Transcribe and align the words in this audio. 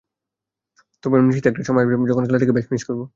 তবে 1.03 1.15
আমি 1.15 1.27
নিশ্চিত 1.27 1.45
একটা 1.47 1.63
সময় 1.67 1.83
আসবে 1.85 2.09
যখন 2.11 2.23
খেলাটিকে 2.27 2.55
বেশ 2.57 2.67
মিস 2.71 2.83
করব। 2.87 3.01